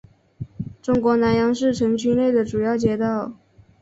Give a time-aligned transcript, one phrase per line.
[0.81, 3.33] 中国南阳市城区内的主要街道。